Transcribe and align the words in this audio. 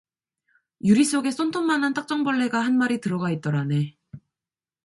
유리 0.83 1.05
속에 1.05 1.29
손톱만한 1.29 1.93
딱정벌레가 1.93 2.59
한 2.59 2.75
마리 2.75 2.99
들어가 2.99 3.29
있더라네. 3.29 3.95